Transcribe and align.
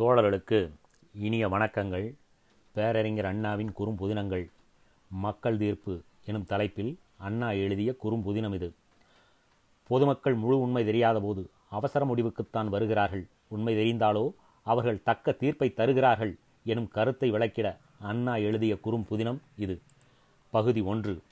தோழர்களுக்கு 0.00 0.70
இனிய 1.14 1.48
வணக்கங்கள். 1.48 2.14
பேரறிஞர் 2.72 3.24
அண்ணாவின் 3.24 3.72
குறும்புதினங்கள். 3.78 4.50
மக்கள் 5.10 5.58
தீர்ப்பு 5.58 6.02
எனும் 6.24 6.44
தலைப்பில் 6.44 6.98
அண்ணா 7.16 7.50
எழுதிய 7.50 7.94
குறும்புதினம் 8.04 8.54
இது. 8.54 8.74
பொதுமக்கள் 9.86 10.34
முழு 10.34 10.60
உண்மை 10.60 10.84
தெரியாத 10.84 11.20
போது 11.20 11.50
அவசர 11.70 12.06
முடிவுக்குத்தான் 12.06 12.68
வருகிறார்கள். 12.68 13.26
உண்மை 13.48 13.74
தெரிந்தாலோ 13.74 14.32
அவர்கள் 14.62 15.02
தக்க 15.02 15.32
தீர்ப்பை 15.32 15.74
தருகிறார்கள் 15.76 16.36
எனும் 16.64 16.88
கருத்தை 16.88 17.30
விளக்கிட 17.30 17.76
அண்ணா 17.98 18.36
எழுதிய 18.36 18.78
குறும்புதினம் 18.84 19.38
இது. 19.56 19.80
பகுதி 20.50 20.80
ஒன்று. 20.80 21.22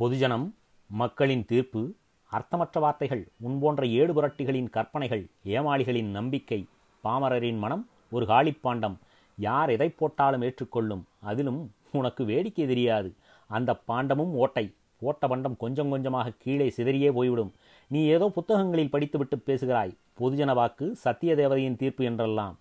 பொதுஜனம் 0.00 0.52
மக்களின் 0.86 1.44
தீர்ப்பு 1.44 1.94
அர்த்தமற்ற 2.30 2.80
வார்த்தைகள் 2.80 3.28
முன்போன்ற 3.36 3.86
ஏடு 3.86 4.12
புரட்டிகளின் 4.14 4.70
கற்பனைகள் 4.70 5.26
ஏமாளிகளின் 5.44 6.10
நம்பிக்கை 6.10 6.66
பாமரரின் 7.06 7.62
மனம் 7.64 7.84
ஒரு 8.14 8.24
காளிப்பாண்டம் 8.26 8.96
யார் 9.38 9.70
எதை 9.70 9.88
போட்டாலும் 9.88 10.42
ஏற்றுக்கொள்ளும். 10.42 11.04
அதிலும் 11.30 11.60
உனக்கு 11.92 12.22
வேடிக்கை 12.24 12.66
தெரியாது. 12.66 13.08
அந்த 13.50 13.70
பாண்டமும் 13.88 14.34
ஓட்டை. 14.42 14.66
ஓட்ட 14.98 15.24
பண்டம் 15.28 15.56
கொஞ்சம் 15.62 15.90
கொஞ்சமாக 15.90 16.32
கீழே 16.42 16.66
சிதறியே 16.76 17.10
போய்விடும். 17.12 17.52
நீ 17.90 18.00
ஏதோ 18.14 18.26
புத்தகங்களில் 18.36 18.92
படித்துவிட்டு 18.94 19.36
பேசுகிறாய். 19.38 19.92
பொதுஜன 20.20 20.52
வாக்கு 20.54 20.86
சத்திய 21.04 21.34
தேவதையின் 21.34 21.76
தீர்ப்பு 21.76 22.04
என்றெல்லாம். 22.04 22.54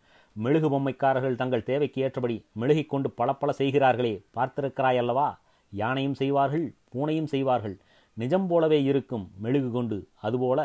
மெழுகு 0.44 0.70
பொம்மைக்காரர்கள் 0.70 1.40
தங்கள் 1.42 1.68
தேவைக்கு 1.70 2.00
ஏற்றபடி 2.02 2.36
மெழுகிக் 2.62 2.90
கொண்டு 2.90 3.10
பளபள 3.20 3.52
செய்கிறார்களே. 3.52 4.14
பார்த்திருக்கிறாய் 4.36 5.02
அல்லவா? 5.02 5.28
யானையும் 5.72 6.18
செய்வார்கள் 6.22 6.66
பூனையும் 6.94 7.32
செய்வார்கள். 7.34 7.78
நிஜம் 8.18 8.48
போலவே 8.48 8.80
இருக்கும் 8.84 9.26
மெழுகு 9.38 9.72
கொண்டு. 9.72 9.98
அதுபோல 10.22 10.60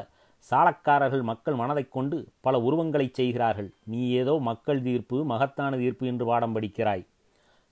சாலக்காரர்கள் 0.50 1.22
மக்கள் 1.22 1.54
மனதைக் 1.54 1.92
கொண்டு 1.92 2.28
பல 2.40 2.58
உருவங்களைச் 2.58 3.14
செய்கிறார்கள். 3.14 3.72
நீ 3.84 4.10
ஏதோ 4.10 4.38
மக்கள் 4.40 4.82
தீர்ப்பு 4.82 5.24
மகத்தான 5.24 5.76
தீர்ப்பு 5.76 6.06
என்று 6.06 6.24
பாடம் 6.24 6.54
படிக்கிறாய். 6.56 7.06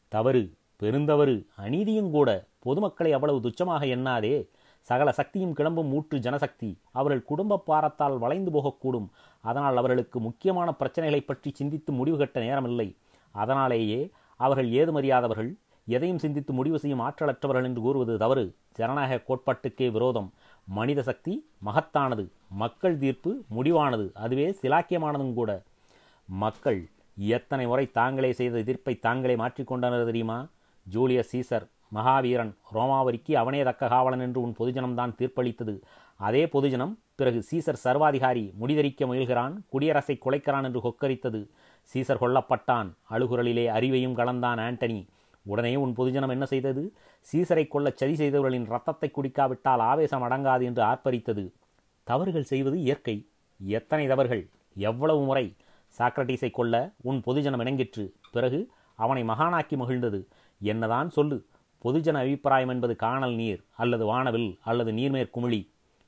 தவறு 0.08 0.42
பெருந்தவறு 0.80 1.46
அநீதியும் 1.58 2.10
கூட 2.10 2.46
பொதுமக்களை 2.58 3.12
அவ்வளவு 3.12 3.38
துச்சமாக 3.40 3.82
எண்ணாதே. 3.96 4.48
சகல 4.80 5.12
சக்தியும் 5.12 5.52
கிளம்பும் 5.52 5.92
ஊற்று 5.92 6.18
ஜனசக்தி. 6.18 6.78
அவர்கள் 6.92 7.22
குடும்ப 7.22 7.62
பாரத்தால் 7.66 8.18
வளைந்து 8.18 8.50
போகக்கூடும். 8.50 9.08
அதனால் 9.40 9.76
அவர்களுக்கு 9.76 10.20
முக்கியமான 10.20 10.74
பிரச்சனைகளை 10.80 11.20
பற்றி 11.20 11.50
சிந்தித்து 11.54 11.92
முடிவு 11.92 12.18
கட்ட 12.18 12.40
நேரமில்லை. 12.40 12.96
அதனாலேயே 13.30 14.10
அவர்கள் 14.36 14.70
ஏதுமறியாதவர்கள். 14.70 15.50
எதையும் 15.86 16.18
சிந்தித்து 16.18 16.52
முடிவு 16.52 16.78
செய்யும் 16.78 17.00
ஆற்றலற்றவர்கள் 17.00 17.64
என்று 17.64 17.80
கூறுவது 17.80 18.18
தவறு. 18.18 18.54
ஜனநாயக 18.72 19.20
கோட்பாட்டுக்கே 19.28 19.90
விரோதம். 19.90 20.32
மனித 20.76 21.02
சக்தி 21.02 21.34
மகத்தானது 21.64 22.24
மக்கள் 22.62 22.98
தீர்ப்பு 22.98 23.30
முடிவானது 23.56 24.06
அதுவே 24.24 24.46
சிலாக்கியமானதும் 24.62 25.34
கூட. 25.34 25.50
மக்கள் 26.28 26.80
எத்தனை 27.16 27.66
முறை 27.66 27.84
தாங்களே 27.90 28.30
செய்த 28.32 28.62
தீர்ப்பை 28.62 28.94
தாங்களே 28.98 29.36
மாற்றிக்கொண்டனர் 29.36 30.04
தெரியுமா? 30.04 30.38
ஜூலியஸ் 30.86 31.32
சீசர் 31.32 31.66
மகாவீரன் 31.94 32.52
ரோமாவரிக்கு 32.74 33.32
அவனே 33.34 33.62
தக்க 33.62 33.88
காவலன் 33.88 34.20
என்று 34.20 34.40
உன் 34.40 34.56
பொதுஜனம்தான் 34.58 35.14
தீர்ப்பளித்தது. 35.18 35.74
அதே 36.16 36.44
பொதுஜனம் 36.44 36.94
பிறகு 37.16 37.40
சீசர் 37.50 37.82
சர்வாதிகாரி 37.84 38.44
முடிதறிக்க 38.60 39.06
முயல்கிறான் 39.10 39.54
குடியரசை 39.72 40.16
குலைக்கிறான் 40.24 40.64
என்று 40.64 40.80
கொக்கரித்தது. 40.80 41.40
சீசர் 41.94 42.22
கொல்லப்பட்டான் 42.22 42.90
அழுகுரலிலே 43.10 43.66
அறிவையும் 43.78 44.18
கலந்தான் 44.20 44.60
ஆண்டனி. 44.66 45.00
உடனே 45.48 45.76
உன் 45.76 45.94
பொதுஜனம் 45.96 46.28
என்ன 46.28 46.46
செய்தது? 46.46 46.82
சீசரை 47.32 47.68
கொள்ள 47.68 47.92
சதி 47.94 48.14
செய்தவர்களின் 48.14 48.64
ரத்தத்தை 48.64 49.10
குடிக்காவிட்டால் 49.10 49.84
ஆவேசம் 49.90 50.22
அடங்காது 50.22 50.62
என்று 50.62 50.82
ஆர்ப்பரித்தது. 50.82 51.44
தவறுகள் 52.02 52.50
செய்வது 52.52 52.76
இயற்கை. 52.78 53.16
எத்தனை 53.66 54.06
தவறுகள்? 54.06 54.48
எவ்வளவு 54.76 55.20
முறை? 55.24 55.46
சாக்ரட்டீஸை 55.98 56.50
கொல்ல 56.50 56.90
உன் 57.02 57.22
பொதுஜனம் 57.26 57.62
இணங்கிற்று. 57.64 58.04
பிறகு 58.32 58.60
அவனை 58.94 59.22
மகானாக்கி 59.22 59.76
மகிழ்ந்தது. 59.76 60.20
என்னதான் 60.60 61.10
சொல்லு? 61.10 61.38
பொதுஜன 61.84 62.16
அபிப்பிராயம் 62.16 62.68
என்பது 62.68 62.96
காணல் 62.96 63.34
நீர் 63.34 63.64
அல்லது 63.76 64.04
வானவில் 64.04 64.58
அல்லது 64.64 64.92
நீர்மேற் 64.92 65.30
குமிழி. 65.34 65.62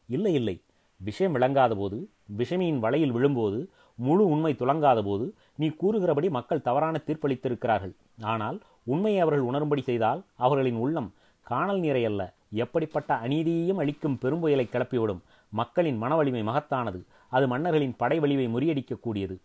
இல்லை 0.08 0.34
இல்லை. 0.34 0.56
விஷயம் 0.96 1.32
விளங்காத 1.32 1.74
போது 1.74 1.98
விஷமியின் 2.38 2.78
வலையில் 2.78 3.12
விழும்போது 3.12 3.70
முழு 3.94 4.24
உண்மை 4.26 4.52
துளங்காத 4.54 5.02
போது 5.02 5.26
நீ 5.54 5.68
கூறுகிறபடி 5.68 6.28
மக்கள் 6.30 6.66
தவறான 6.68 7.00
தீர்ப்பளித்திருக்கிறார்கள். 7.06 7.94
ஆனால் 8.20 8.58
உண்மையை 8.84 9.20
அவர்கள் 9.20 9.48
உணரும்படி 9.50 9.82
செய்தால் 9.82 10.20
அவர்களின் 10.36 10.78
உள்ளம் 10.84 11.12
காணல் 11.46 11.80
நீரை 11.80 12.04
அல்ல 12.04 12.22
எப்படிப்பட்ட 12.62 13.14
அநீதியையும் 13.14 13.80
அளிக்கும் 13.82 14.18
பெரும்புயலை 14.22 14.66
கிளப்பிவிடும். 14.68 15.20
மக்களின் 15.52 15.98
மனவலிமை 15.98 16.42
மகத்தானது 16.42 17.00
அது 17.28 17.48
மன்னர்களின் 17.48 17.96
படை 17.96 18.20
வலிவை 18.20 18.46
முறியடிக்கக்கூடியது. 18.54 19.36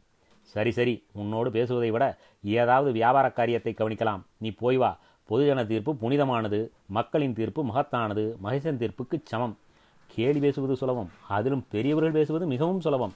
சரி 0.44 0.72
சரி 0.72 1.04
உன்னோடு 1.14 1.50
பேசுவதை 1.52 1.92
விட 1.92 2.18
ஏதாவது 2.44 2.92
வியாபார 2.92 3.30
காரியத்தை 3.30 3.74
கவனிக்கலாம். 3.78 4.24
நீ 4.38 4.52
போய் 4.52 4.78
வா. 4.78 4.98
பொதுஜன 5.30 5.66
தீர்ப்பு 5.66 5.92
புனிதமானது 5.96 6.60
மக்களின் 6.86 7.34
தீர்ப்பு 7.34 7.62
மகத்தானது 7.66 8.24
மகேசன் 8.44 8.82
தீர்ப்புக்கு 8.82 9.18
சமம். 9.24 9.56
கேலி 10.10 10.40
பேசுவது 10.40 10.76
சுலபம் 10.76 11.10
அதிலும் 11.28 11.64
பெரியவர்கள் 11.70 12.12
பேசுவது 12.12 12.46
மிகவும் 12.48 12.80
சுலபம். 12.80 13.14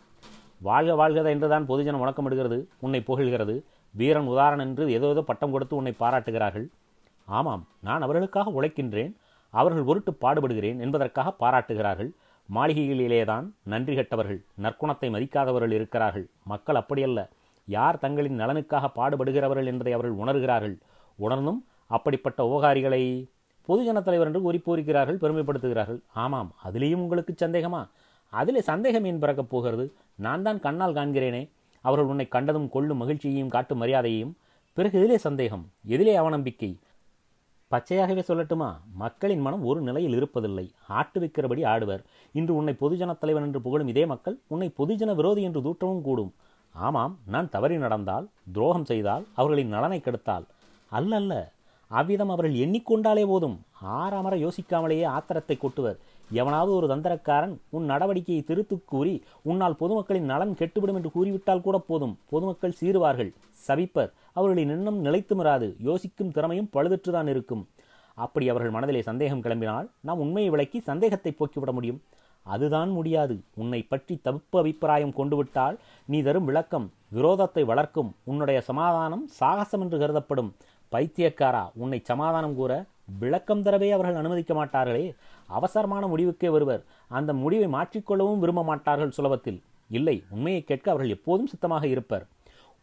வாழ்க 0.62 0.94
வாழ்கதா 1.02 1.30
என்றுதான் 1.36 1.68
பொதுஜனம் 1.68 2.02
முழக்கமிடுகிறது 2.03 2.58
உன்னை 2.80 3.03
புகழ்கிறது. 3.08 3.64
வீரன் 3.91 4.25
உதாரணம் 4.25 4.66
என்று 4.66 4.91
ஏதோ 4.91 5.07
ஏதோ 5.07 5.22
பட்டம் 5.22 5.51
கொடுத்து 5.51 5.75
உன்னை 5.75 5.91
பாராட்டுகிறார்கள். 5.91 6.69
ஆமாம் 7.25 7.67
நான் 7.79 8.01
அவர்களுக்காக 8.01 8.61
உழைக்கின்றேன் 8.61 9.16
அவர்கள் 9.50 9.83
பொருட்டு 9.83 10.17
பாடுபடுகிறேன் 10.22 10.79
என்பதற்காக 10.79 11.31
பாராட்டுகிறார்கள். 11.31 12.11
மாளிகைகளிலேதான் 12.53 13.51
நன்றி 13.63 13.95
கெட்டவர்கள் 13.95 14.44
நற்குணத்தை 14.61 15.09
மதிக்காதவர்கள் 15.09 15.72
இருக்கிறார்கள். 15.72 16.29
மக்கள் 16.44 16.75
அப்படியல்ல. 16.75 17.29
யார் 17.66 17.99
தங்களின் 17.99 18.39
நலனுக்காக 18.39 18.89
பாடுபடுகிறவர்கள் 18.95 19.66
என்பதை 19.66 19.94
அவர்கள் 19.94 20.17
உணர்கிறார்கள். 20.17 20.78
உணர்ந்தும் 21.16 21.66
அப்படிப்பட்ட 21.88 22.44
உபகாரிகளை 22.44 23.29
பொதுஜன 23.67 24.01
தலைவர் 24.01 24.28
என்று 24.28 24.41
கூறி 24.41 24.61
பூரிக்கிறார்கள் 24.66 25.22
பெருமைப்படுத்துகிறார்கள். 25.22 26.01
ஆமாம் 26.13 26.53
அதிலேயும் 26.66 26.95
உங்களுக்கு 26.95 27.35
சந்தேகமா? 27.45 27.88
அதிலே 28.29 28.61
சந்தேகம் 28.61 29.05
ஏன் 29.05 29.19
பிறக்கப் 29.19 29.49
போகிறது? 29.49 29.94
நான் 30.16 30.41
தான் 30.41 30.59
கண்ணால் 30.59 30.94
காண்கிறேனே. 30.94 31.49
அவர்கள் 31.89 32.11
உன்னை 32.13 32.27
கண்டதும் 32.27 32.69
கொள்ளும் 32.69 33.01
மகிழ்ச்சியையும் 33.01 33.53
காட்டும் 33.55 33.81
மரியாதையையும் 33.81 34.35
பிறகு 34.77 34.95
எதிலே 35.01 35.17
சந்தேகம் 35.27 35.66
எதிலே 35.94 36.13
அவநம்பிக்கை? 36.22 36.72
பச்சையாகவே 37.72 38.22
சொல்லட்டுமா? 38.27 38.69
மக்களின் 39.01 39.44
மனம் 39.45 39.66
ஒரு 39.69 39.79
நிலையில் 39.88 40.16
இருப்பதில்லை. 40.17 40.66
ஆட்டு 40.97 41.17
வைக்கிறபடி 41.22 41.61
ஆடுவர். 41.73 42.03
இன்று 42.39 42.53
உன்னை 42.55 42.73
பொதுஜன 42.81 43.17
தலைவன் 43.17 43.45
என்று 43.47 43.59
புகழும் 43.66 43.91
இதே 43.94 44.05
மக்கள் 44.11 44.38
உன்னை 44.53 44.67
பொதுஜன 44.79 45.13
விரோதி 45.19 45.41
என்று 45.47 45.61
தூற்றவும் 45.61 46.05
கூடும். 46.07 46.31
ஆமாம் 46.75 47.13
நான் 47.33 47.53
தவறி 47.55 47.78
நடந்தால் 47.78 48.25
துரோகம் 48.53 48.89
செய்தால் 48.91 49.23
அவர்களின் 49.39 49.73
நலனை 49.75 49.99
கெடுத்தால். 49.99 50.45
அல்ல 50.97 51.16
அல்ல 51.16 51.33
அவ்விதம் 51.91 52.33
அவர்கள் 52.33 52.59
எண்ணிக்கொண்டாலே 52.63 53.23
போதும். 53.25 53.57
ஆறாமற 53.99 54.35
யோசிக்காமலேயே 54.45 55.05
ஆத்திரத்தை 55.17 55.55
கொட்டுவர். 55.57 55.99
எவனாவது 56.31 56.72
ஒரு 56.75 56.88
தந்திரக்காரன் 56.88 57.57
உன் 57.69 57.90
நடவடிக்கையை 57.90 58.41
திருத்து 58.44 58.85
கூறி 58.85 59.23
உன்னால் 59.44 59.79
பொதுமக்களின் 59.79 60.29
நலன் 60.31 60.53
கெட்டுவிடும் 60.53 60.95
என்று 60.95 61.12
கூறிவிட்டால் 61.12 61.62
கூட 61.62 61.78
போதும். 61.78 62.19
பொதுமக்கள் 62.29 62.78
சீருவார்கள் 62.81 63.34
சபிப்பர். 63.67 64.12
அவர்களின் 64.34 64.69
எண்ணம் 64.69 65.06
நிலைத்துமிராது. 65.06 65.75
யோசிக்கும் 65.79 66.31
திறமையும் 66.31 66.69
பழுதற்றுதான் 66.73 67.28
இருக்கும். 67.28 67.67
அப்படி 68.13 68.50
அவர்கள் 68.50 68.72
மனதிலே 68.72 69.01
சந்தேகம் 69.01 69.41
கிளம்பினால் 69.41 69.90
நாம் 70.01 70.19
உண்மையை 70.19 70.50
விளக்கி 70.50 70.79
சந்தேகத்தை 70.79 71.35
போக்கிவிட 71.40 71.72
முடியும். 71.72 72.01
அதுதான் 72.46 72.90
முடியாது. 72.90 73.40
உன்னை 73.56 73.81
பற்றி 73.81 74.19
தப்பு 74.23 74.59
அபிப்பிராயம் 74.59 75.13
கொண்டுவிட்டால் 75.13 75.78
நீ 76.06 76.22
தரும் 76.22 76.46
விளக்கம் 76.46 76.91
விரோதத்தை 77.13 77.66
வளர்க்கும். 77.66 78.16
உன்னுடைய 78.23 78.61
சமாதானம் 78.61 79.28
சாகசம் 79.40 79.79
என்று 79.79 79.97
கருதப்படும். 79.97 80.53
பைத்தியக்காரா 80.91 81.69
உன்னை 81.73 82.01
சமாதானம் 82.03 82.56
கூற 82.56 82.85
விளக்கம் 83.22 83.64
தரவே 83.64 83.90
அவர்கள் 83.92 84.16
அனுமதிக்க 84.16 84.53
மாட்டார்களே. 84.53 85.14
அவசரமான 85.47 86.08
முடிவுக்கே 86.08 86.50
வருவர். 86.50 86.84
அந்த 87.08 87.34
முடிவை 87.34 87.68
மாற்றிக்கொள்ளவும் 87.68 88.40
விரும்ப 88.40 88.64
மாட்டார்கள் 88.64 89.16
சுலபத்தில். 89.18 89.59
இல்லை 89.90 90.24
உண்மையை 90.30 90.64
கேட்க 90.64 90.92
அவர்கள் 90.92 91.16
எப்போதும் 91.18 91.47
சித்தமாக 91.47 91.88
இருப்பர். 91.88 92.25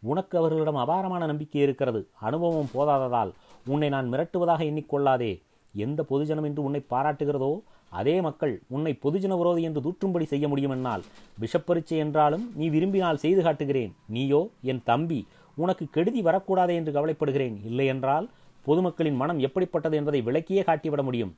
உனக்கு 0.03 0.37
அவர்களிடம் 0.37 0.75
அபாரமான 0.75 1.25
நம்பிக்கை 1.25 1.61
இருக்கிறது. 1.61 2.07
அனுபவம் 2.19 2.71
போதாததால் 2.73 3.31
உன்னை 3.65 3.89
நான் 3.89 4.11
மிரட்டுவதாக 4.13 4.61
எண்ணிக்கொள்ளாதே. 4.71 5.31
எந்த 5.73 6.03
பொதுஜனம் 6.09 6.47
என்று 6.49 6.61
உன்னை 6.63 6.81
பாராட்டுகிறதோ 6.89 7.61
அதே 7.91 8.21
மக்கள் 8.21 8.53
உன்னை 8.67 8.99
பொதுஜன 9.03 9.33
விரோதி 9.37 9.61
என்று 9.67 9.81
தூற்றும்படி 9.85 10.23
செய்ய 10.23 10.47
முடியும் 10.47 10.71
என்னால் 10.71 11.03
என்றாலும் 12.05 12.51
நீ 12.55 12.69
விரும்பினால் 12.69 13.21
செய்து 13.23 13.41
காட்டுகிறேன். 13.43 13.93
நீயோ 14.07 14.49
என் 14.61 14.83
தம்பி 14.83 15.19
உனக்கு 15.55 15.85
கெடுதி 15.95 16.21
வரக்கூடாதே 16.21 16.73
என்று 16.75 16.91
கவலைப்படுகிறேன். 16.91 17.55
இல்லை 17.65 17.85
என்றால் 17.85 18.29
பொதுமக்களின் 18.67 19.19
மனம் 19.21 19.39
எப்படிப்பட்டது 19.39 19.97
என்பதை 19.97 20.21
விளக்கியே 20.21 20.63
காட்டிவிட 20.63 21.03
முடியும். 21.03 21.35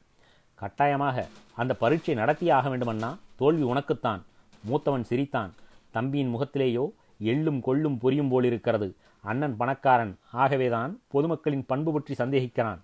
கட்டாயமாக 0.55 1.27
அந்த 1.55 1.73
பரீட்சை 1.73 2.15
நடத்தியே 2.15 2.51
ஆக 2.51 2.69
வேண்டுமன்னா 2.69 3.17
தோல்வி 3.35 3.63
உனக்குத்தான். 3.63 4.21
மூத்தவன் 4.69 5.07
சிரித்தான். 5.09 5.51
தம்பியின் 5.91 6.33
முகத்திலேயோ 6.35 6.85
எள்ளும் 7.23 7.61
கொள்ளும் 7.61 7.99
பொரியும் 8.01 8.29
போலிருக்கிறது. 8.29 8.95
அண்ணன் 9.21 9.57
பணக்காரன். 9.57 10.13
ஆகவேதான் 10.31 10.91
பொதுமக்களின் 11.13 11.65
பண்பு 11.67 11.93
பற்றி 11.93 12.13
சந்தேகிக்கிறான். 12.17 12.79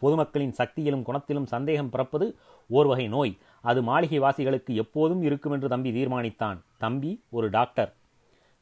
பொதுமக்களின் 0.00 0.54
சக்தியிலும் 0.58 1.04
குணத்திலும் 1.08 1.50
சந்தேகம் 1.54 1.90
பிறப்பது 1.90 2.26
ஓர் 2.68 2.86
வகை 2.86 3.08
நோய். 3.08 3.38
அது 3.60 3.82
மாளிகை 3.82 4.20
வாசிகளுக்கு 4.20 4.74
எப்போதும் 4.74 5.22
இருக்கும் 5.22 5.52
என்று 5.52 5.68
தம்பி 5.68 5.90
தீர்மானித்தான். 5.92 6.58
தம்பி 6.78 7.22
ஒரு 7.30 7.50
டாக்டர். 7.50 7.94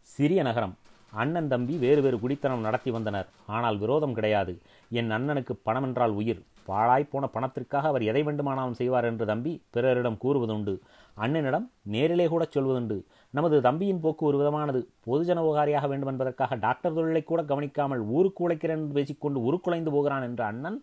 சிறிய 0.00 0.42
நகரம். 0.42 0.74
அண்ணன் 1.12 1.48
தம்பி 1.48 1.76
வேறு 1.76 2.02
வேறு 2.02 2.16
குடித்தனம் 2.20 2.60
நடத்தி 2.60 2.90
வந்தனர். 2.90 3.28
ஆனால் 3.46 3.78
விரோதம் 3.78 4.14
கிடையாது. 4.14 4.58
என் 4.90 5.10
அண்ணனுக்கு 5.10 5.54
பணம் 5.62 5.82
என்றால் 5.82 6.10
உயிர் 6.10 6.42
பாழாய்ப்போன 6.68 7.26
பணத்திற்காக 7.34 7.88
அவர் 7.88 8.02
எதை 8.02 8.22
வேண்டுமானாலும் 8.22 8.74
செய்வார் 8.74 9.04
என்று 9.04 9.26
தம்பி 9.26 9.62
பிறரிடம் 9.70 10.18
கூறுவதுண்டு. 10.24 10.74
அண்ணனிடம் 11.16 11.66
நேரிலே 11.82 12.26
கூட 12.26 12.48
சொல்வதுண்டு. 12.54 12.98
நமது 13.30 13.60
தம்பியின் 13.60 14.00
போக்கு 14.00 14.26
ஒரு 14.26 14.38
விதமானது. 14.38 14.80
பொதுஜன 15.06 15.42
உபகாரியாக 15.46 15.88
வேண்டும் 15.88 16.08
என்பதற்காக 16.08 16.56
டாக்டர் 16.56 16.94
தொழிலை 16.94 17.24
கூட 17.24 17.42
கவனிக்காமல் 17.42 18.00
ஊருக்கு 18.00 18.48
உழைக்கிறேன் 18.48 18.80
என்று 18.82 18.96
பேசிக்கொண்டு 18.98 19.42
உருக்குலைந்து 19.42 19.90
போகிறான் 19.90 20.22
என்ற 20.22 20.44
அண்ணன் 20.44 20.78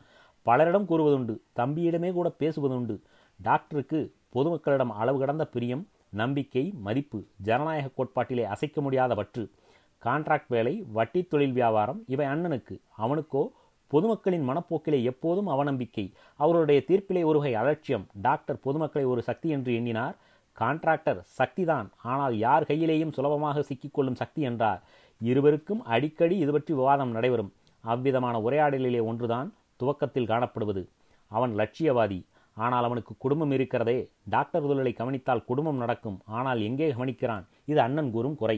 பலரிடம் 0.46 0.90
கூறுவதுண்டு. 0.90 1.36
தம்பியிடமே 1.56 2.14
கூட 2.14 2.32
பேசுவதுண்டு. 2.40 2.98
டாக்டருக்கு 3.40 4.14
பொதுமக்களிடம் 4.36 4.94
அளவு 5.02 5.20
கடந்த 5.20 5.46
பிரியம் 5.46 5.88
நம்பிக்கை 6.10 6.74
மதிப்பு 6.82 7.20
ஜனநாயக 7.42 7.90
கோட்பாட்டிலே 7.98 8.44
அசைக்க 8.44 8.82
முடியாத 8.82 9.16
பற்று. 9.16 9.52
கான்ட்ராக்ட் 10.06 10.52
வேலை 10.56 10.74
வட்டி 10.98 11.22
தொழில் 11.32 11.56
வியாபாரம் 11.60 12.00
இவை 12.14 12.26
அண்ணனுக்கு 12.34 12.76
அவனுக்கோ 13.04 13.44
பொதுமக்களின் 13.92 14.46
மனப்போக்கிலே 14.50 15.00
எப்போதும் 15.12 15.50
அவநம்பிக்கை. 15.54 16.06
அவருடைய 16.40 16.80
தீர்ப்பிலே 16.88 17.22
ஒருவகை 17.30 17.54
அலட்சியம். 17.62 18.06
டாக்டர் 18.28 18.60
பொதுமக்களை 18.66 19.06
ஒரு 19.14 19.22
சக்தி 19.30 19.50
என்று 19.56 19.72
எண்ணினார். 19.80 20.16
கான்ட்ராக்டர் 20.58 21.20
சக்திதான். 21.40 21.88
ஆனால் 22.14 22.36
யார் 22.38 22.68
கையிலேயும் 22.70 23.16
சுலபமாக 23.18 23.64
சிக்கிக்கொள்ளும் 23.70 24.20
சக்தி 24.22 24.42
என்றார். 24.42 24.82
இருவருக்கும் 25.22 25.82
அடிக்கடி 25.96 26.36
இது 26.44 26.52
பற்றி 26.52 26.74
விவாதம் 26.74 27.16
நடைபெறும். 27.18 27.52
அவ்விதமான 27.84 28.36
உரையாடலிலே 28.48 29.02
ஒன்றுதான் 29.10 29.50
துவக்கத்தில் 29.80 30.32
காணப்படுவது. 30.32 30.84
அவன் 31.32 31.54
லட்சியவாதி. 31.60 32.20
ஆனால் 32.58 32.86
அவனுக்கு 32.88 33.14
குடும்பம் 33.24 33.54
இருக்கிறதே. 33.56 33.98
டாக்டர் 34.34 34.66
உதலை 34.68 34.94
கவனித்தால் 34.94 35.48
குடும்பம் 35.50 35.82
நடக்கும். 35.84 36.18
ஆனால் 36.38 36.60
எங்கே 36.62 36.88
கவனிக்கிறான்? 36.92 37.46
இது 37.72 37.80
அண்ணன் 37.82 38.12
கூறும் 38.12 38.40
குறை. 38.42 38.58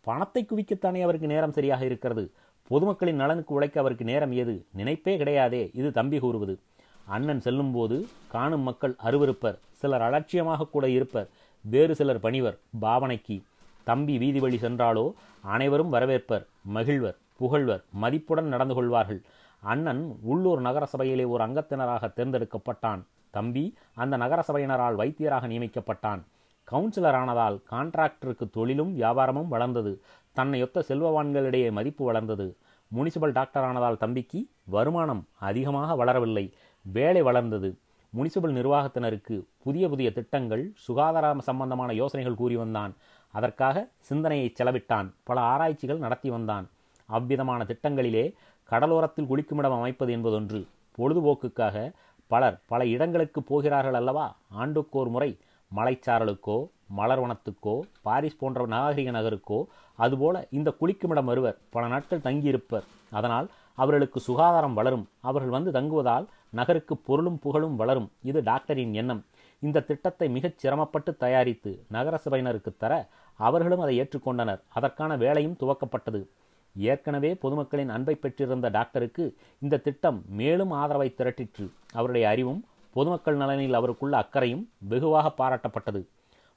பணத்தை 0.00 0.46
குவிக்கத்தானே 0.50 1.02
அவருக்கு 1.02 1.26
நேரம் 1.26 1.52
சரியாக 1.52 1.84
இருக்கிறது? 1.84 2.30
பொதுமக்களின் 2.66 3.16
நலனுக்கு 3.16 3.54
உழைக்க 3.54 3.80
அவருக்கு 3.80 4.04
நேரம் 4.04 4.32
ஏது? 4.32 4.64
நினைப்பே 4.72 5.18
கிடையாதே 5.18 5.70
இது 5.74 5.92
தம்பி 5.92 6.18
கூறுவது. 6.18 6.58
அண்ணன் 7.06 7.40
செல்லும்போது 7.40 8.06
காணும் 8.28 8.60
மக்கள் 8.60 8.96
அருவருப்பர். 9.04 9.58
சிலர் 9.72 10.02
அலட்சியமாக 10.02 10.66
கூட 10.66 10.88
இருப்பர். 10.88 11.28
வேறு 11.60 11.94
சிலர் 11.94 12.20
பணிவர் 12.20 12.58
பாவனைக்கு. 12.80 13.42
தம்பி 13.84 14.18
வீதி 14.18 14.40
வழி 14.40 14.56
சென்றாலோ 14.56 15.12
அனைவரும் 15.40 15.92
வரவேற்பர். 15.92 16.46
மகிழ்வர் 16.62 17.16
புகழ்வர் 17.36 17.84
மதிப்புடன் 17.92 18.48
நடந்து 18.48 18.74
கொள்வார்கள். 18.74 19.20
அண்ணன் 19.60 20.18
உள்ளூர் 20.22 20.60
நகர 20.60 20.86
சபையிலே 20.86 21.24
ஒரு 21.24 21.44
அங்கத்தினராக 21.44 22.12
தேர்ந்தெடுக்கப்பட்டான். 22.16 23.00
தம்பி 23.30 23.74
அந்த 23.94 24.16
நகர 24.16 24.44
சபையினரால் 24.48 24.96
வைத்தியராக 24.96 25.46
நியமிக்கப்பட்டான். 25.46 26.20
கவுன்சிலர் 26.70 27.14
ஆனதால் 27.14 27.60
கான்ட்ராக்டருக்கு 27.70 28.50
தொழிலும் 28.50 29.00
வியாபாரமும் 29.00 29.48
வளர்ந்தது. 29.48 30.00
தன்னையொத்த 30.36 30.84
செல்வவான்களிடையே 30.88 31.70
மதிப்பு 31.70 32.04
வளர்ந்தது. 32.04 32.56
முனிசிபல் 32.96 33.32
டாக்டர் 33.32 33.64
ஆனதால் 33.64 33.96
தம்பிக்கு 33.96 34.46
வருமானம் 34.64 35.26
அதிகமாக 35.38 36.04
வளரவில்லை. 36.04 36.52
வேலை 36.82 37.22
வளர்ந்தது. 37.22 37.78
முனிசிபல் 38.16 38.54
நிர்வாகத்தினருக்கு 38.58 39.44
புதிய 39.62 39.88
புதிய 39.88 40.12
திட்டங்கள் 40.12 40.72
சுகாதார 40.74 41.34
சம்பந்தமான 41.40 41.92
யோசனைகள் 41.92 42.36
கூறி 42.36 42.56
வந்தான். 42.56 42.94
அதற்காக 43.30 43.88
சிந்தனையை 43.98 44.52
செலவிட்டான். 44.54 45.12
பல 45.24 45.40
ஆராய்ச்சிகள் 45.40 45.98
நடத்தி 45.98 46.30
வந்தான். 46.30 46.68
அவ்விதமான 47.06 47.64
திட்டங்களிலே 47.64 48.32
கடலோரத்தில் 48.70 49.28
குளிக்குமிடம் 49.30 49.78
அமைப்பது 49.78 50.12
என்பதொன்று 50.16 50.66
பொழுதுபோக்குக்காக 50.98 51.92
பலர் 52.26 52.60
பல 52.66 52.86
இடங்களுக்கு 52.86 53.42
போகிறார்கள் 53.42 53.94
அல்லவா? 53.94 54.36
ஆண்டுக்கோர் 54.58 55.08
முறை 55.08 55.36
மலைச்சாரலுக்கோ 55.76 56.58
மலர்வனத்துக்கோ 56.96 57.80
பாரிஸ் 58.02 58.38
போன்ற 58.38 58.66
நாகரிக 58.66 59.10
நகருக்கோ 59.10 59.58
அதுபோல 59.96 60.46
இந்த 60.50 60.72
குளிக்குமிடம் 60.80 61.28
வருவர் 61.30 61.58
பல 61.70 61.86
நாட்கள் 61.88 62.24
தங்கியிருப்பர். 62.26 62.86
அதனால் 63.10 63.48
அவர்களுக்கு 63.74 64.20
சுகாதாரம் 64.20 64.74
வளரும். 64.74 65.08
அவர்கள் 65.20 65.54
வந்து 65.56 65.70
தங்குவதால் 65.70 66.26
நகருக்கு 66.50 66.96
பொருளும் 66.96 67.38
புகழும் 67.38 67.76
வளரும். 67.76 68.10
இது 68.22 68.42
டாக்டரின் 68.42 68.94
எண்ணம். 68.94 69.24
இந்த 69.60 69.80
திட்டத்தை 69.80 70.28
மிகச் 70.28 70.58
சிரமப்பட்டு 70.58 71.16
தயாரித்து 71.16 71.70
நகர 71.88 72.20
சபையினருக்கு 72.24 72.72
தர 72.76 73.08
அவர்களும் 73.36 73.80
அதை 73.80 73.94
ஏற்றுக்கொண்டனர். 74.00 74.60
அதற்கான 74.68 75.16
வேலையும் 75.16 75.56
துவக்கப்பட்டது. 75.60 76.22
ஏற்கனவே 76.76 77.34
பொதுமக்களின் 77.34 77.88
அன்பை 77.88 78.14
பெற்றிருந்த 78.14 78.68
டாக்டருக்கு 78.68 79.24
இந்த 79.58 79.76
திட்டம் 79.76 80.18
மேலும் 80.28 80.70
ஆதரவை 80.70 81.14
திரட்டிற்று. 81.18 81.66
அவருடைய 81.92 82.28
அறிவும் 82.28 82.64
பொதுமக்கள் 82.98 83.40
நலனில் 83.40 83.76
அவருக்குள்ள 83.78 84.14
அக்கறையும் 84.22 84.64
வெகுவாக 84.90 85.26
பாராட்டப்பட்டது. 85.40 86.00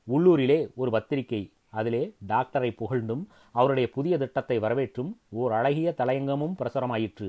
உள்ளூரிலே 0.07 0.59
ஒரு 0.81 0.91
பத்திரிகை 0.91 1.41
அதிலே 1.79 2.03
டாக்டரை 2.29 2.69
புகழ்ந்தும் 2.79 3.23
அவருடைய 3.51 3.87
புதிய 3.95 4.13
திட்டத்தை 4.21 4.57
வரவேற்றும் 4.63 5.11
ஓர் 5.39 5.53
அழகிய 5.57 5.89
தலையங்கமும் 5.99 6.55
பிரசுரமாயிற்று. 6.59 7.27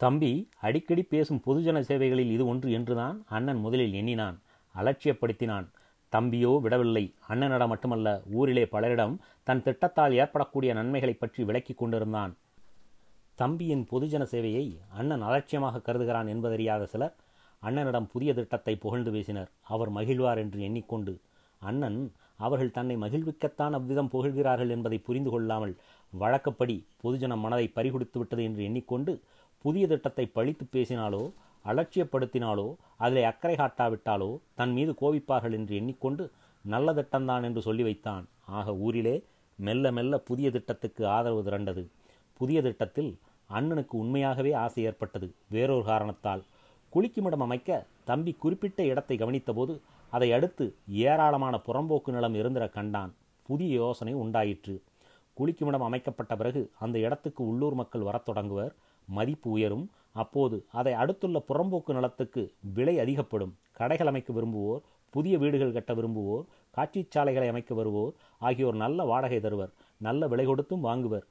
தம்பி 0.00 0.30
அடிக்கடி 0.66 1.02
பேசும் 1.12 1.42
பொதுஜன 1.46 1.80
சேவைகளில் 1.88 2.32
இது 2.36 2.44
ஒன்று 2.52 2.70
என்றுதான் 2.78 3.18
அண்ணன் 3.36 3.60
முதலில் 3.64 3.94
எண்ணினான் 4.00 4.38
அலட்சியப்படுத்தினான். 4.74 5.66
தம்பியோ 6.12 6.52
விடவில்லை. 6.64 7.04
அண்ணனிடம் 7.28 7.72
மட்டுமல்ல 7.72 8.08
ஊரிலே 8.38 8.64
பலரிடம் 8.74 9.14
தன் 9.48 9.62
திட்டத்தால் 9.66 10.16
ஏற்படக்கூடிய 10.22 10.70
நன்மைகளை 10.78 11.14
பற்றி 11.22 11.42
விளக்கிக் 11.48 11.80
கொண்டிருந்தான். 11.80 12.32
தம்பியின் 13.40 13.86
பொதுஜன 13.92 14.22
சேவையை 14.34 14.66
அண்ணன் 14.98 15.24
அலட்சியமாக 15.28 15.84
கருதுகிறான் 15.86 16.30
என்பதறியாத 16.34 16.84
சிலர் 16.92 17.16
அண்ணனிடம் 17.66 18.10
புதிய 18.12 18.30
திட்டத்தை 18.38 18.74
புகழ்ந்து 18.84 19.10
பேசினர். 19.16 19.50
அவர் 19.74 19.90
மகிழ்வார் 19.98 20.40
என்று 20.44 20.58
எண்ணிக்கொண்டு 20.68 21.12
அண்ணன் 21.62 22.00
அவர்கள் 22.44 22.74
தன்னை 22.76 22.96
மகிழ்விக்கத்தான் 23.02 23.74
அவ்விதம் 23.78 24.10
புகழ்கிறார்கள் 24.14 24.72
என்பதை 24.74 24.98
புரிந்து 25.06 25.30
கொள்ளாமல் 25.30 25.74
வழக்கப்படி 26.12 26.76
பொதுஜன 27.02 27.36
மனதை 27.44 27.66
பறிகொடுத்து 27.76 28.18
விட்டது 28.18 28.42
என்று 28.48 28.60
எண்ணிக்கொண்டு 28.68 29.12
புதிய 29.64 29.84
திட்டத்தை 29.92 30.24
பழித்து 30.36 30.64
பேசினாலோ 30.74 31.22
அலட்சியப்படுத்தினாலோ 31.64 32.66
அதிலே 33.04 33.22
அக்கறை 33.24 33.54
காட்டாவிட்டாலோ 33.56 34.28
தன் 34.58 34.74
மீது 34.76 34.92
கோபிப்பார்கள் 35.00 35.56
என்று 35.58 35.72
எண்ணிக்கொண்டு 35.76 36.24
நல்ல 36.64 36.92
திட்டம்தான் 36.98 37.46
என்று 37.48 37.60
சொல்லி 37.62 37.84
வைத்தான். 37.88 38.24
ஆக 38.58 38.74
ஊரிலே 38.86 39.16
மெல்ல 39.58 39.90
மெல்ல 39.96 40.14
புதிய 40.28 40.48
திட்டத்துக்கு 40.50 41.02
ஆதரவு 41.06 41.42
திரண்டது. 41.48 41.82
புதிய 42.40 42.58
திட்டத்தில் 42.62 43.10
அண்ணனுக்கு 43.50 43.94
உண்மையாகவே 44.02 44.52
ஆசை 44.64 44.84
ஏற்பட்டது. 44.84 45.26
வேறொரு 45.54 45.84
காரணத்தால் 45.84 46.42
குளிக்குமிடம் 46.96 47.44
அமைக்க 47.46 47.86
தம்பி 48.04 48.32
குறிப்பிட்ட 48.32 48.84
இடத்தை 48.84 49.16
கவனித்தபோது 49.16 49.80
அதை 50.10 50.32
அடுத்து 50.32 50.74
ஏராளமான 50.88 51.60
புறம்போக்கு 51.66 52.10
நிலம் 52.10 52.34
இருந்திர 52.34 52.70
கண்டான். 52.70 53.14
புதிய 53.42 53.74
யோசனை 53.74 54.14
உண்டாயிற்று. 54.14 54.82
குளிக்குமிடம் 55.38 55.86
அமைக்கப்பட்ட 55.88 56.36
பிறகு 56.36 56.70
அந்த 56.78 56.98
இடத்துக்கு 56.98 57.48
உள்ளூர் 57.48 57.74
மக்கள் 57.74 58.02
வரத் 58.02 58.24
தொடங்குவர். 58.24 58.74
மதிப்பு 59.08 59.50
உயரும். 59.50 59.90
அப்போது 60.12 60.64
அதை 60.72 60.92
அடுத்துள்ள 60.92 61.42
புறம்போக்கு 61.48 61.92
நிலத்துக்கு 61.92 62.52
விலை 62.74 62.98
அதிகப்படும். 62.98 63.52
கடைகள் 63.72 64.06
அமைக்க 64.06 64.32
விரும்புவோர் 64.32 64.80
புதிய 65.10 65.38
வீடுகள் 65.38 65.72
கட்ட 65.72 65.94
விரும்புவோர் 65.94 66.44
காட்சி 66.70 67.06
சாலைகளை 67.08 67.48
அமைக்க 67.48 67.74
வருவோர் 67.74 68.12
ஆகியோர் 68.38 68.74
நல்ல 68.74 69.04
வாடகை 69.04 69.40
தருவர். 69.40 69.70
நல்ல 69.96 70.28
விலை 70.28 70.44
கொடுத்தும் 70.44 70.84
வாங்குவர். 70.84 71.26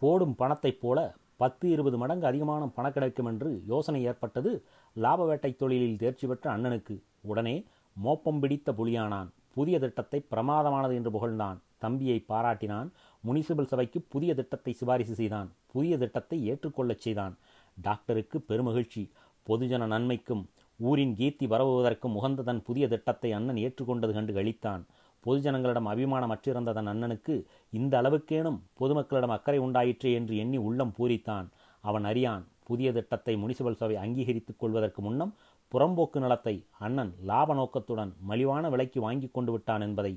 போடும் 0.00 0.34
பணத்தைப் 0.34 0.80
போல 0.80 1.14
பத்து 1.36 1.70
இருபது 1.70 1.98
மடங்கு 1.98 2.26
அதிகமான 2.26 2.66
பணம் 2.66 2.92
கிடைக்கும் 2.92 3.26
என்று 3.26 3.62
யோசனை 3.66 4.04
ஏற்பட்டது. 4.04 4.64
லாப 4.94 5.26
வேட்டை 5.26 5.56
தொழிலில் 5.56 5.96
தேர்ச்சி 5.96 6.26
பெற்ற 6.26 6.56
அண்ணனுக்கு 6.56 6.96
உடனே 7.20 7.64
மோப்பம் 7.96 8.40
பிடித்த 8.40 8.72
புலியானான். 8.72 9.28
புதிய 9.54 9.78
திட்டத்தை 9.78 10.24
பிரமாதமானது 10.30 10.94
என்று 10.94 11.10
புகழ்ந்தான். 11.10 11.58
தம்பியை 11.78 12.24
பாராட்டினான். 12.28 12.88
முனிசிபல் 13.26 13.66
சபைக்கு 13.66 14.00
புதிய 14.08 14.34
திட்டத்தை 14.34 14.72
சிபாரிசு 14.72 15.14
செய்தான். 15.14 15.48
புதிய 15.72 15.98
திட்டத்தை 15.98 16.38
ஏற்றுக்கொள்ளச் 16.46 17.00
செய்தான். 17.00 17.36
டாக்டருக்கு 17.82 18.44
பெருமகிழ்ச்சி. 18.48 19.10
பொதுஜன 19.48 19.86
நன்மைக்கும் 19.86 20.44
ஊரின் 20.80 21.16
கீர்த்தி 21.16 21.46
பரவுவதற்கும் 21.46 22.14
உகந்த 22.14 22.42
தன் 22.42 22.62
புதிய 22.62 22.88
திட்டத்தை 22.88 23.32
அண்ணன் 23.32 23.56
ஏற்றுக்கொண்டது 23.56 24.12
கண்டு 24.12 24.32
கழித்தான் 24.32 24.82
பொதுஜனங்களிடம் 25.26 25.90
அபிமானம் 25.92 26.32
அற்றிருந்த 26.34 26.72
தன் 26.72 26.90
அண்ணனுக்கு 26.92 27.34
இந்த 27.72 27.94
அளவுக்கேனும் 28.02 28.58
பொதுமக்களிடம் 28.80 29.34
அக்கறை 29.36 29.58
உண்டாயிற்றே 29.60 30.10
என்று 30.14 30.36
எண்ணி 30.36 30.56
உள்ளம் 30.56 30.94
பூரித்தான். 30.98 31.46
அவன் 31.84 32.04
அறியான் 32.04 32.44
புதிய 32.64 32.92
திட்டத்தை 32.92 33.34
முனிசிபல் 33.36 33.80
சபை 33.80 33.96
அங்கீகரித்துக் 33.96 34.58
கொள்வதற்கு 34.58 35.02
முன்னம் 35.02 35.34
புறம்போக்கு 35.72 36.18
நலத்தை 36.18 36.54
அண்ணன் 36.78 37.12
லாப 37.24 37.54
நோக்கத்துடன் 37.54 38.12
மலிவான 38.28 38.68
விலைக்கு 38.70 39.00
வாங்கி 39.00 39.28
கொண்டு 39.32 39.52
விட்டான் 39.52 39.80
என்பதை 39.80 40.12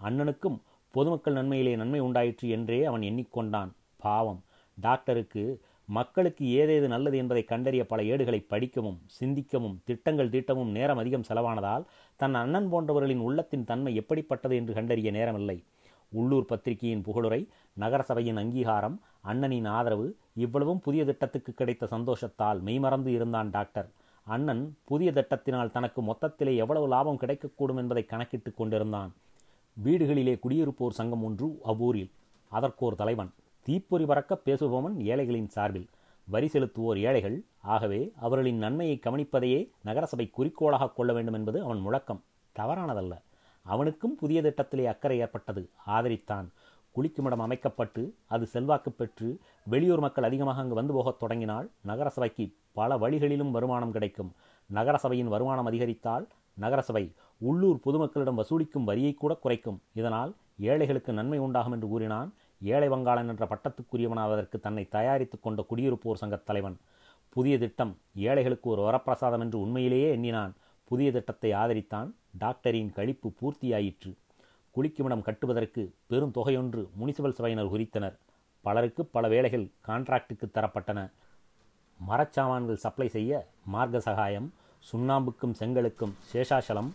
அண்ணனுக்கும் 0.00 0.58
பொதுமக்கள் 0.94 1.34
நன்மையிலே 1.34 1.76
நன்மை 1.76 2.00
உண்டாயிற்று 2.00 2.48
என்றே 2.48 2.84
அவன் 2.84 3.00
எண்ணிக்கொண்டான். 3.00 3.70
பாவம். 3.96 4.40
டாக்டருக்கு 4.78 5.44
மக்களுக்கு 5.86 6.44
ஏதேது 6.44 6.86
நல்லது 6.86 7.16
என்பதை 7.16 7.44
கண்டறிய 7.44 7.86
பல 7.86 8.04
ஏடுகளை 8.04 8.40
படிக்கவும் 8.40 8.98
சிந்திக்கவும் 9.20 9.76
திட்டங்கள் 9.84 10.28
தீட்டவும் 10.28 10.70
நேரம் 10.70 10.98
அதிகம் 10.98 11.24
செலவானதால் 11.28 11.84
தன் 12.16 12.34
அண்ணன் 12.34 12.72
போன்றவர்களின் 12.72 13.18
உள்ளத்தின் 13.18 13.64
தன்மை 13.64 13.94
எப்படிப்பட்டது 13.94 14.56
என்று 14.56 14.74
கண்டறிய 14.74 15.10
நேரமில்லை. 15.10 15.62
உள்ளூர் 16.08 16.44
பத்திரிகையின் 16.44 17.04
புகழுரை 17.06 17.48
நகரசபையின் 17.80 18.36
அங்கீகாரம் 18.36 19.00
அண்ணனின் 19.24 19.68
ஆதரவு 19.68 20.16
இவ்வளவும் 20.34 20.80
புதிய 20.80 21.04
திட்டத்துக்கு 21.04 21.52
கிடைத்த 21.52 21.86
சந்தோஷத்தால் 21.86 22.60
மெய்மறந்து 22.60 23.12
இருந்தான் 23.12 23.50
டாக்டர். 23.50 23.88
அண்ணன் 24.24 24.76
புதிய 24.84 25.10
திட்டத்தினால் 25.10 25.70
தனக்கு 25.70 26.02
மொத்தத்திலே 26.02 26.56
எவ்வளவு 26.56 26.88
லாபம் 26.88 27.18
கிடைக்கக்கூடும் 27.20 27.76
என்பதை 27.76 28.04
கணக்கிட்டுக் 28.04 28.56
கொண்டிருந்தான். 28.56 29.14
வீடுகளிலே 29.84 30.38
குடியிருப்போர் 30.38 30.90
சங்கம் 30.90 31.24
ஒன்று 31.24 31.58
அவ்வூரில். 31.64 32.10
அதற்கோர் 32.48 32.94
தலைவன். 32.94 33.30
தீப்பொறி 33.66 34.04
பறக்க 34.04 34.40
பேசுபவன் 34.44 35.02
ஏழைகளின் 35.02 35.48
சார்பில். 35.48 35.88
வரி 36.24 36.46
செலுத்துவோர் 36.46 36.98
ஏழைகள். 36.98 37.44
ஆகவே 37.62 38.12
அவர்களின் 38.20 38.56
நன்மையை 38.56 39.00
கவனிப்பதையே 39.06 39.70
நகரசபை 39.82 40.30
குறிக்கோளாக 40.30 40.88
கொள்ள 40.90 41.12
வேண்டும் 41.12 41.34
என்பது 41.34 41.62
அவன் 41.62 41.78
முழக்கம். 41.78 42.22
தவறானதல்ல. 42.58 43.14
அவனுக்கும் 43.62 44.16
புதிய 44.16 44.42
திட்டத்திலே 44.42 44.84
அக்கறை 44.84 45.18
ஏற்பட்டது. 45.18 45.68
ஆதரித்தான். 45.86 46.48
குளிக்குமிடம் 46.96 47.44
அமைக்கப்பட்டு 47.46 48.14
அது 48.26 48.46
செல்வாக்கு 48.46 48.90
பெற்று 48.90 49.38
வெளியூர் 49.62 50.00
மக்கள் 50.00 50.24
அதிகமாக 50.24 50.60
அங்கு 50.60 50.74
வந்து 50.74 50.92
போகத் 50.92 51.18
தொடங்கினால் 51.18 51.70
நகரசபைக்கு 51.86 52.52
பல 52.72 52.96
வழிகளிலும் 52.96 53.50
வருமானம் 53.50 53.92
கிடைக்கும். 53.92 54.32
நகரசபையின் 54.74 55.28
வருமானம் 55.28 55.66
அதிகரித்தால் 55.66 56.26
நகரசபை 56.54 57.12
உள்ளூர் 57.38 57.80
பொதுமக்களிடம் 57.86 58.40
வசூலிக்கும் 58.40 58.84
வரியை 58.84 59.14
கூட 59.14 59.34
குறைக்கும். 59.34 59.80
இதனால் 59.94 60.34
ஏழைகளுக்கு 60.58 61.12
நன்மை 61.12 61.38
உண்டாகும் 61.38 61.72
என்று 61.72 61.88
கூறினான் 61.88 62.32
ஏழை 62.62 62.88
வங்காளன் 62.88 63.28
என்ற 63.28 63.46
பட்டத்துக்குரியவனாவதற்கு 63.46 64.60
தன்னை 64.60 64.88
தயாரித்துக் 64.88 65.42
கொண்ட 65.42 65.64
குடியிருப்போர் 65.70 66.18
சங்கத் 66.20 66.42
தலைவன். 66.42 66.78
புதிய 67.28 67.58
திட்டம் 67.58 67.98
ஏழைகளுக்கு 68.14 68.70
ஒரு 68.70 68.82
வரப்பிரசாதம் 68.82 69.40
என்று 69.40 69.60
உண்மையிலேயே 69.60 70.10
எண்ணினான். 70.10 70.54
புதிய 70.84 71.12
திட்டத்தை 71.12 71.52
ஆதரித்தான் 71.52 72.12
டாக்டரின் 72.38 72.92
கழிப்பு 72.96 73.32
பூர்த்தியாயிற்று. 73.42 74.16
குளிக்குமிடம் 74.76 75.22
கட்டுவதற்கு 75.22 75.94
பெரும் 76.06 76.32
தொகையொன்று 76.34 76.88
முனிசிபல் 77.00 77.32
சபையினர் 77.32 77.72
குறித்தனர் 77.72 78.18
பலருக்கு 78.60 79.04
பல 79.04 79.28
வேலைகள் 79.28 79.70
கான்ட்ராக்டுக்கு 79.86 80.46
தரப்பட்டன. 80.54 81.10
மரச்சாமான்கள் 82.08 82.74
சப்ளை 82.74 83.08
செய்ய 83.08 83.46
மார்க்க 83.64 84.00
சகாயம் 84.00 84.52
சுண்ணாம்புக்கும் 84.92 85.54
செங்கலுக்கும் 85.58 86.12
சேஷாசலம் 86.32 86.90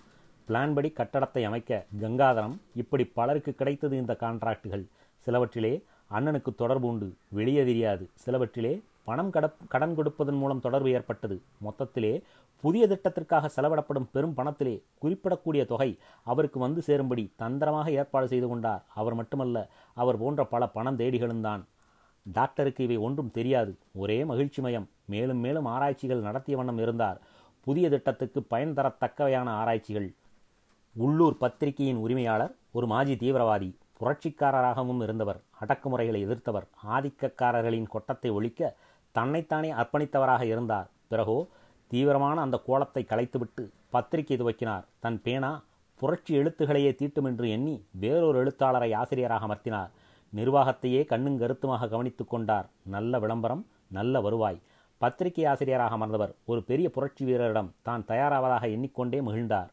பிளான்படி 0.48 0.90
கட்டடத்தை 0.90 1.44
அமைக்க 1.44 1.86
கங்காதரம் 2.02 2.58
இப்படி 2.76 3.04
பலருக்கு 3.06 3.54
கிடைத்தது 3.54 3.98
இந்த 3.98 4.18
கான்ட்ராக்டுகள். 4.20 4.86
சிலவற்றிலே 5.26 5.84
அண்ணனுக்கு 6.12 6.56
தொடர்பு 6.56 6.88
உண்டு. 6.88 7.14
வெளியே 7.30 7.66
தெரியாது. 7.66 8.10
சிலவற்றிலே 8.26 8.82
பணம் 9.04 9.30
கட 9.30 9.52
கடன் 9.68 9.96
கொடுப்பதன் 9.96 10.36
மூலம் 10.36 10.60
தொடர்பு 10.60 10.90
ஏற்பட்டது. 10.90 11.42
மொத்தத்திலே 11.64 12.22
புதிய 12.62 12.88
திட்டத்திற்காக 12.88 13.50
செலவிடப்படும் 13.56 14.06
பெரும் 14.12 14.34
பணத்திலே 14.38 14.82
குறிப்பிடக்கூடிய 15.02 15.66
தொகை 15.66 15.98
அவருக்கு 16.24 16.60
வந்து 16.60 16.82
சேரும்படி 16.82 17.32
தந்திரமாக 17.36 17.92
ஏற்பாடு 17.92 18.28
செய்து 18.28 18.48
கொண்டார். 18.48 18.84
அவர் 18.96 19.14
மட்டுமல்ல 19.14 19.68
அவர் 19.94 20.18
போன்ற 20.18 20.46
பல 20.46 20.68
பணம் 20.68 20.98
தேடிகளும்தான் 20.98 21.64
டாக்டருக்கு 22.34 22.84
இவை 22.84 22.98
ஒன்றும் 22.98 23.32
தெரியாது. 23.32 23.78
ஒரே 23.94 24.24
மகிழ்ச்சிமயம். 24.24 24.86
மேலும் 25.06 25.38
மேலும் 25.38 25.66
ஆராய்ச்சிகள் 25.66 26.20
நடத்திய 26.20 26.58
வண்ணம் 26.58 26.78
இருந்தார். 26.78 27.22
புதிய 27.64 27.90
திட்டத்துக்கு 27.90 28.44
பயன் 28.44 28.74
தரத்தக்கவையான 28.74 29.46
ஆராய்ச்சிகள். 29.46 30.14
உள்ளூர் 30.96 31.38
பத்திரிகையின் 31.38 31.96
உரிமையாளர் 31.96 32.56
ஒரு 32.72 32.88
மாஜி 32.88 33.16
தீவிரவாதி. 33.16 33.74
புரட்சிக்காரராகவும் 34.02 35.02
இருந்தவர் 35.06 35.40
அடக்குமுறைகளை 35.60 36.20
எதிர்த்தவர் 36.26 36.68
ஆதிக்கக்காரர்களின் 36.96 37.92
கொட்டத்தை 37.94 38.30
ஒழிக்க 38.32 38.62
தன்னைத்தானே 39.16 39.70
அர்ப்பணித்தவராக 39.72 40.44
இருந்தார். 40.44 40.88
பிறகோ 41.08 41.38
தீவிரமான 41.92 42.42
அந்த 42.42 42.58
கோலத்தை 42.68 43.04
கலைத்துவிட்டு 43.04 43.64
பத்திரிகை 43.90 44.38
துவக்கினார். 44.38 44.86
தன் 45.00 45.20
பேனா 45.22 45.52
புரட்சி 46.00 46.32
எழுத்துகளையே 46.38 46.92
தீட்டும் 47.00 47.28
என்று 47.30 47.50
எண்ணி 47.50 47.76
வேறொரு 48.04 48.38
எழுத்தாளரை 48.44 48.94
ஆசிரியராக 48.94 49.48
அமர்த்தினார். 49.48 49.92
நிர்வாகத்தையே 50.34 51.02
கண்ணும் 51.06 51.38
கருத்துமாக 51.38 51.88
கவனித்துக் 51.88 52.30
கொண்டார். 52.30 52.68
நல்ல 52.96 53.20
விளம்பரம் 53.20 53.64
நல்ல 53.88 54.22
வருவாய். 54.22 54.60
பத்திரிகை 55.02 55.46
ஆசிரியராக 55.46 55.96
அமர்ந்தவர் 55.98 56.34
ஒரு 56.46 56.64
பெரிய 56.64 56.90
புரட்சி 56.90 57.24
வீரரிடம் 57.26 57.70
தான் 57.82 58.06
தயாராவதாக 58.06 58.68
எண்ணிக்கொண்டே 58.68 59.20
மகிழ்ந்தார். 59.22 59.70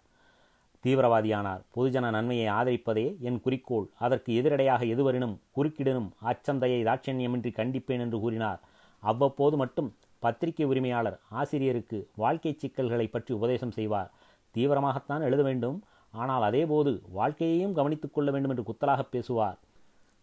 தீவிரவாதியானார். 0.84 1.62
பொதுஜன 1.76 2.10
நன்மையை 2.10 2.48
ஆதரிப்பதே 2.52 3.18
என் 3.20 3.40
குறிக்கோள். 3.40 3.86
அதற்கு 3.98 4.42
எதிரடையாக 4.42 4.82
எதுவரினும் 4.94 5.38
குறுக்கிடனும் 5.56 6.10
அச்சந்தையை 6.24 6.80
தாட்சண்யமின்றி 6.84 7.52
கண்டிப்பேன் 7.52 8.04
என்று 8.04 8.20
கூறினார். 8.20 8.60
அவ்வப்போது 9.02 9.56
மட்டும் 9.56 9.94
பத்திரிகை 10.18 10.66
உரிமையாளர் 10.66 11.18
ஆசிரியருக்கு 11.30 12.08
வாழ்க்கை 12.14 12.52
சிக்கல்களை 12.52 13.06
பற்றி 13.06 13.34
உபதேசம் 13.34 13.70
செய்வார். 13.70 14.10
தீவிரமாகத்தான் 14.54 15.22
எழுத 15.22 15.42
வேண்டும். 15.42 15.82
ஆனால் 16.10 16.42
அதேபோது 16.42 17.02
வாழ்க்கையையும் 17.12 17.74
கவனித்துக் 17.74 18.14
கொள்ள 18.14 18.30
வேண்டும் 18.30 18.50
என்று 18.50 18.64
குத்தலாக 18.70 19.00
பேசுவார். 19.10 19.58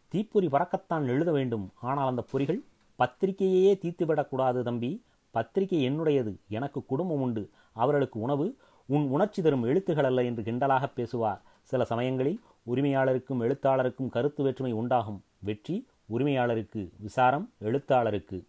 தீப்பொறி 0.08 0.48
பறக்கத்தான் 0.48 1.06
எழுத 1.08 1.32
வேண்டும். 1.32 1.72
ஆனால் 1.82 2.08
அந்த 2.08 2.24
பொறிகள் 2.32 2.62
பத்திரிகையையே 3.00 3.74
தீர்த்துவிடக்கூடாது 3.82 4.62
தம்பி. 4.62 5.04
பத்திரிகை 5.32 5.80
என்னுடையது. 5.90 6.34
எனக்கு 6.50 6.86
குடும்பம் 6.86 7.22
உண்டு. 7.22 7.50
அவர்களுக்கு 7.74 8.20
உணவு 8.20 8.58
உன் 8.86 9.06
உணர்ச்சி 9.10 9.42
தரும் 9.42 9.64
எழுத்துகள் 9.64 10.04
அல்ல 10.04 10.24
என்று 10.24 10.44
கிண்டலாக 10.44 10.86
பேசுவார். 10.96 11.42
சில 11.64 11.84
சமயங்களில் 11.86 12.40
உரிமையாளருக்கும் 12.74 13.42
எழுத்தாளருக்கும் 13.42 14.10
கருத்து 14.10 14.44
வேற்றுமை 14.44 14.72
உண்டாகும். 14.72 15.24
வெற்றி 15.40 15.88
உரிமையாளருக்கு 16.10 16.82
விசாரம் 16.98 17.52
எழுத்தாளருக்கு. 17.60 18.46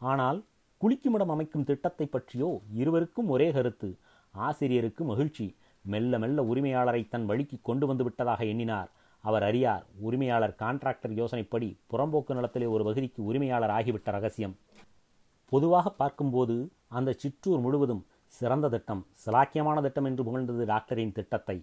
ஆனால் 0.00 0.44
குளிக்குமிடம் 0.80 1.32
அமைக்கும் 1.34 1.64
திட்டத்தை 1.64 2.06
பற்றியோ 2.06 2.60
இருவருக்கும் 2.72 3.28
ஒரே 3.28 3.52
கருத்து. 3.52 3.88
ஆசிரியருக்கு 4.34 5.04
மகிழ்ச்சி. 5.04 5.56
மெல்ல 5.84 6.18
மெல்ல 6.18 6.42
உரிமையாளரை 6.42 7.08
தன் 7.08 7.26
வழிக்கு 7.26 7.56
கொண்டு 7.62 7.86
வந்து 7.86 8.04
விட்டதாக 8.04 8.44
எண்ணினார். 8.44 8.90
அவர் 9.24 9.42
அறியார் 9.42 9.84
உரிமையாளர் 10.00 10.54
கான்ட்ராக்டர் 10.58 11.14
யோசனைப்படி 11.20 11.68
புறம்போக்கு 11.90 12.34
நிலத்திலே 12.34 12.66
ஒரு 12.66 12.84
பகுதிக்கு 12.84 13.24
உரிமையாளர் 13.24 13.70
ஆகிவிட்ட 13.70 14.10
ரகசியம். 14.10 14.56
பொதுவாக 15.52 15.90
பார்க்கும்போது 15.90 16.56
அந்த 16.88 17.12
சிற்றூர் 17.12 17.60
முழுவதும் 17.60 18.06
சிறந்த 18.36 18.68
திட்டம் 18.68 19.02
சிலாக்கியமான 19.24 19.80
திட்டம் 19.82 20.04
என்று 20.04 20.22
புகழ்ந்தது 20.24 20.64
டாக்டரின் 20.64 21.12
திட்டத்தை. 21.12 21.56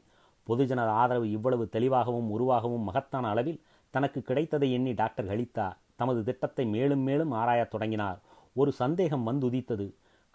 பொதுஜனர் 0.48 0.92
ஆதரவு 1.02 1.28
இவ்வளவு 1.32 1.66
தெளிவாகவும் 1.70 2.30
உருவாகவும் 2.36 2.84
மகத்தான 2.84 3.30
அளவில் 3.30 3.62
தனக்கு 3.94 4.22
கிடைத்ததை 4.22 4.68
எண்ணி 4.72 4.94
டாக்டர் 4.94 5.30
கழித்தார் 5.32 5.78
தமது 5.96 6.24
திட்டத்தை 6.24 6.66
மேலும் 6.66 7.00
மேலும் 7.00 7.32
ஆராயத் 7.32 7.72
தொடங்கினார். 7.74 8.20
ஒரு 8.56 8.72
சந்தேகம் 8.72 9.24
வந்து 9.24 9.46
உதித்தது 9.46 9.88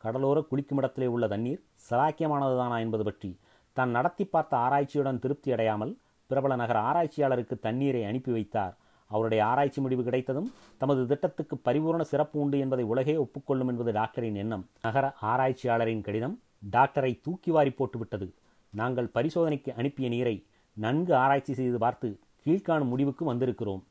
கடலோர 0.04 0.38
குளிக்குமிடத்திலே 0.50 1.06
உள்ள 1.06 1.24
தண்ணீர் 1.28 1.62
சிலாக்கியமானதுதானா 1.88 2.76
என்பது 2.78 3.04
பற்றி. 3.04 3.30
தான் 3.76 3.90
நடத்தி 3.90 4.24
பார்த்த 4.24 4.56
ஆராய்ச்சியுடன் 4.56 5.18
திருப்தி 5.18 5.52
அடையாமல் 5.52 5.92
பிரபல 6.30 6.56
நகர 6.56 6.78
ஆராய்ச்சியாளருக்கு 6.80 7.56
தண்ணீரை 7.58 8.04
அனுப்பி 8.04 8.32
வைத்தார். 8.32 8.74
அவருடைய 9.10 9.40
ஆராய்ச்சி 9.50 9.80
முடிவு 9.80 10.02
கிடைத்ததும் 10.08 10.48
தமது 10.78 11.00
திட்டத்துக்கு 11.10 11.56
பரிபூர்ண 11.64 12.02
சிறப்பு 12.12 12.36
உண்டு 12.40 12.58
என்பதை 12.64 12.84
உலகே 12.92 13.16
ஒப்புக்கொள்ளும் 13.16 13.70
என்பது 13.72 13.92
டாக்டரின் 13.92 14.38
எண்ணம். 14.42 14.64
நகர 14.82 15.06
ஆராய்ச்சியாளரின் 15.30 16.04
கடிதம் 16.08 16.36
டாக்டரை 16.72 17.12
தூக்கி 17.22 17.50
வாரி 17.50 17.72
போட்டுவிட்டது 17.78 18.28
நாங்கள் 18.72 19.08
பரிசோதனைக்கு 19.14 19.70
அனுப்பிய 19.76 20.08
நீரை 20.08 20.36
நன்கு 20.76 21.12
ஆராய்ச்சி 21.14 21.54
செய்து 21.54 21.78
பார்த்து 21.78 22.08
கீழ்காணும் 22.46 22.92
முடிவுக்கு 22.92 23.24
வந்திருக்கிறோம். 23.32 23.82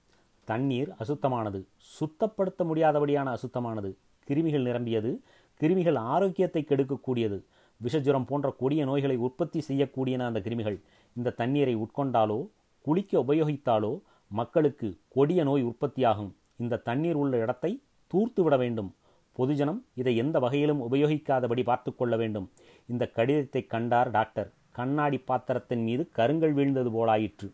தண்ணீர் 0.47 0.89
அசுத்தமானது. 1.01 1.59
சுத்தப்படுத்த 1.97 2.61
முடியாதபடியான 2.69 3.33
அசுத்தமானது. 3.33 3.89
கிருமிகள் 4.27 4.67
நிரம்பியது. 4.67 5.11
கிருமிகள் 5.59 5.97
ஆரோக்கியத்தை 6.13 6.61
கெடுக்கக்கூடியது. 6.69 7.37
விஷஜுரம் 7.81 8.27
போன்ற 8.29 8.47
கொடிய 8.61 8.83
நோய்களை 8.85 9.17
உற்பத்தி 9.25 9.59
செய்யக்கூடியன 9.67 10.25
அந்த 10.29 10.39
கிருமிகள். 10.45 10.77
இந்த 11.17 11.35
தண்ணீரை 11.41 11.75
உட்கொண்டாலோ 11.75 12.39
குளிக்க 12.85 13.13
உபயோகித்தாலோ 13.19 13.93
மக்களுக்கு 14.29 14.87
கொடிய 15.09 15.43
நோய் 15.43 15.63
உற்பத்தியாகும். 15.63 16.31
இந்த 16.57 16.77
தண்ணீர் 16.77 17.15
உள்ள 17.15 17.37
இடத்தை 17.37 17.83
தூர்த்து 18.07 18.43
விட 18.43 18.57
வேண்டும். 18.57 18.95
பொதுஜனம் 19.37 19.79
இதை 19.95 20.15
எந்த 20.15 20.39
வகையிலும் 20.39 20.91
உபயோகிக்காதபடி 20.91 21.63
பார்த்து 21.63 21.95
கொள்ள 21.95 22.15
வேண்டும். 22.17 22.49
இந்த 22.87 23.07
கடிதத்தை 23.07 23.65
கண்டார் 23.65 24.11
டாக்டர். 24.11 24.49
கண்ணாடி 24.71 25.17
பாத்திரத்தின் 25.17 25.83
மீது 25.83 26.09
கருங்கல் 26.11 26.55
வீழ்ந்தது 26.55 26.91
போலாயிற்று. 26.91 27.47